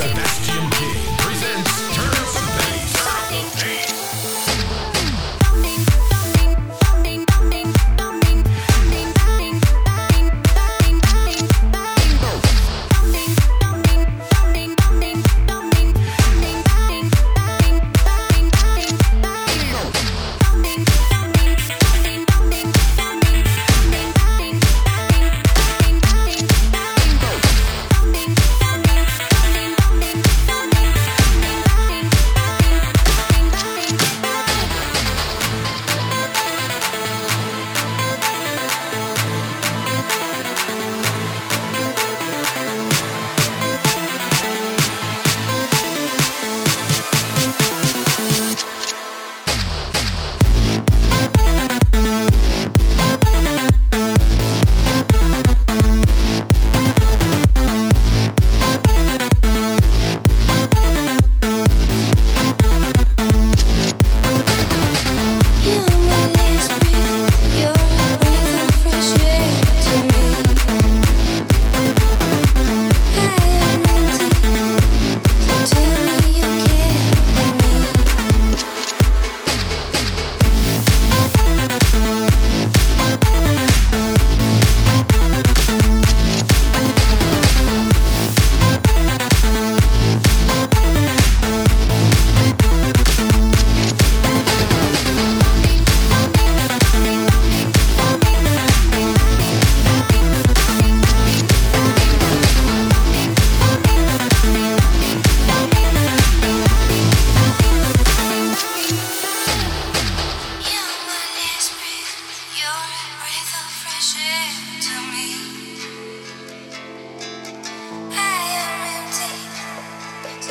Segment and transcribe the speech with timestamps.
[0.00, 0.29] Sebastian.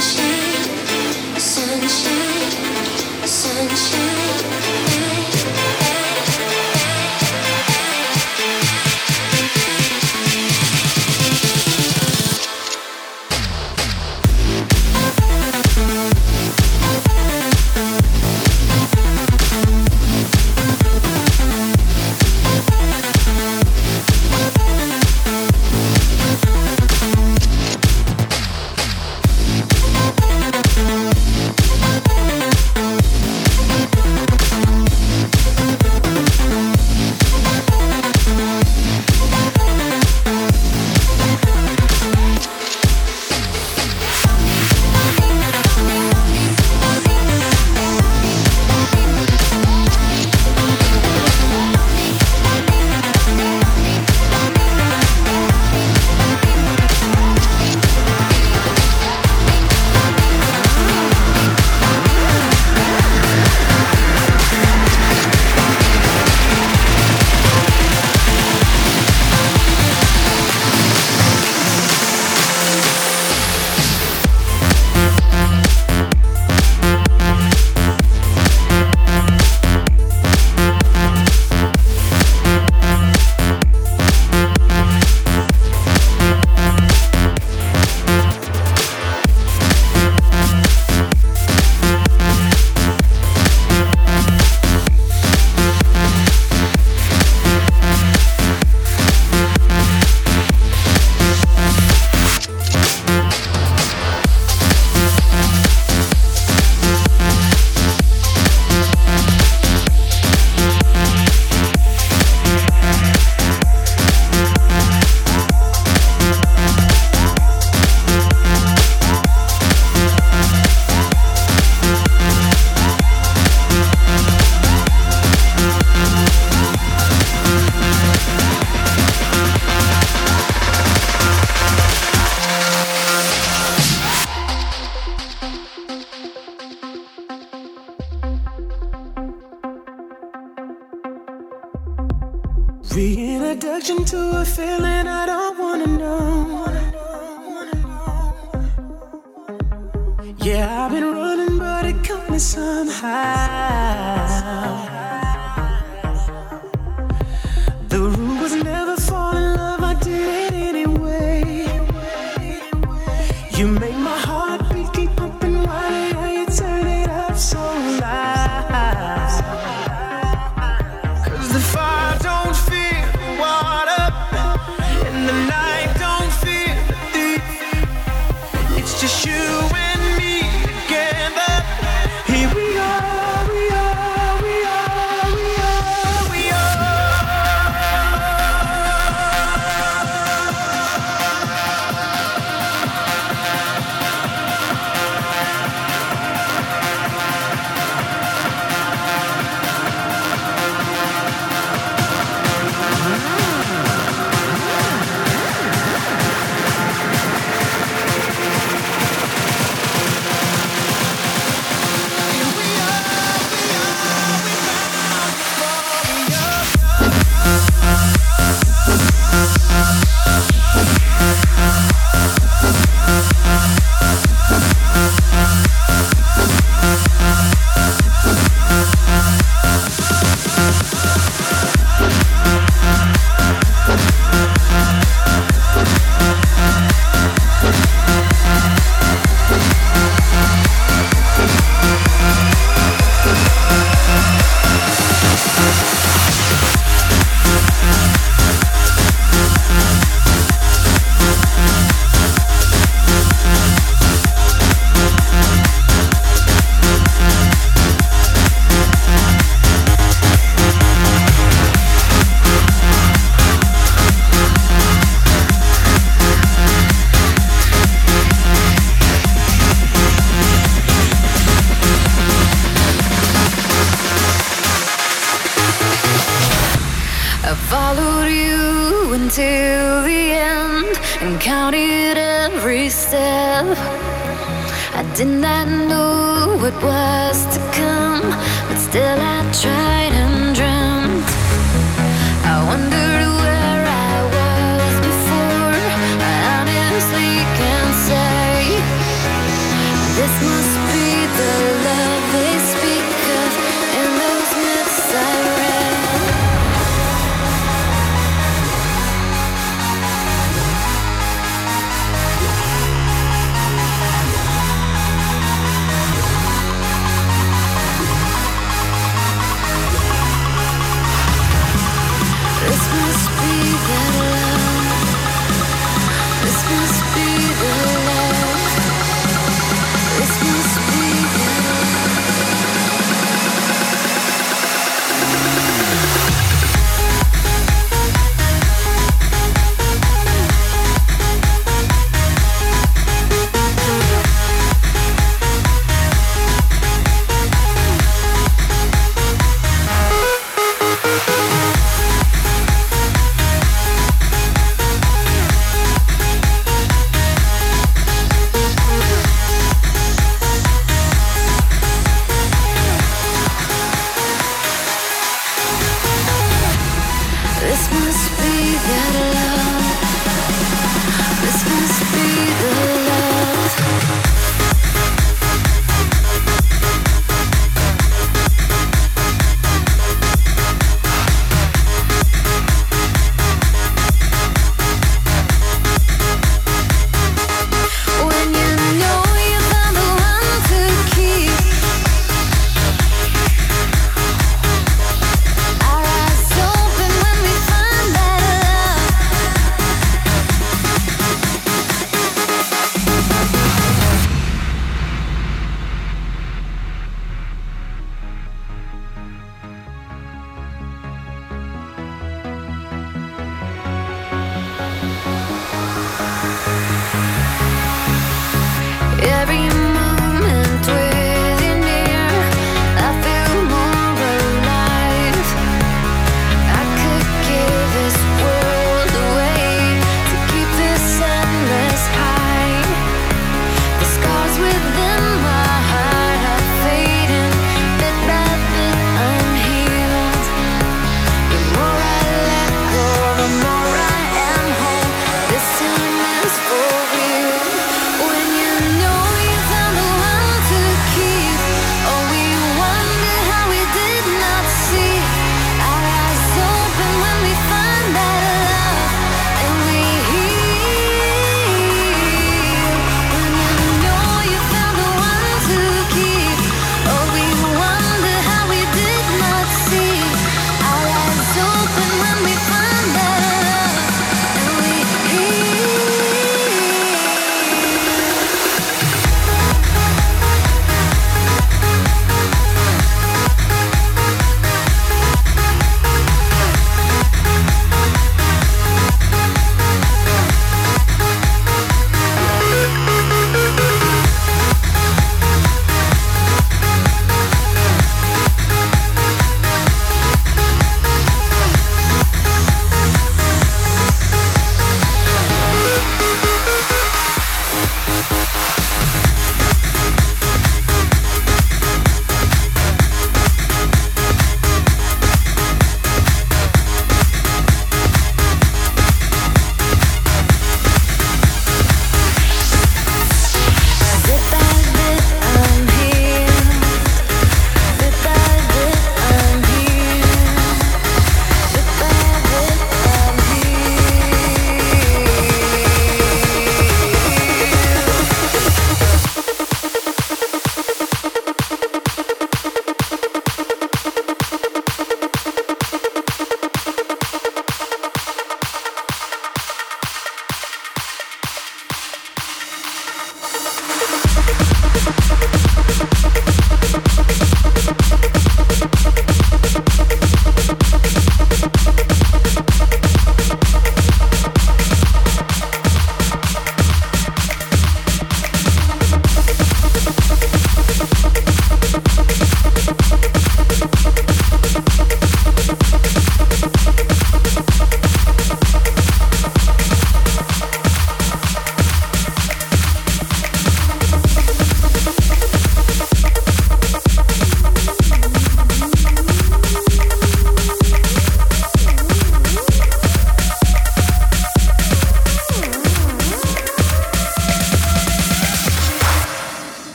[0.00, 4.85] sunshine, sunshine, sunshine.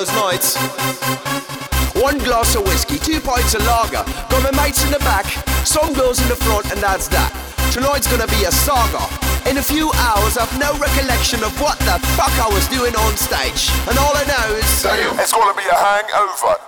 [0.00, 0.56] Those nights.
[2.00, 4.04] One glass of whiskey, two pints of lager.
[4.30, 5.26] Got my mates in the back,
[5.66, 7.28] some girls in the front, and that's that.
[7.70, 9.04] Tonight's gonna be a saga.
[9.48, 13.12] In a few hours, I've no recollection of what the fuck I was doing on
[13.16, 13.68] stage.
[13.88, 14.82] And all I know is.
[14.82, 16.59] Damn, it's gonna be a hangover.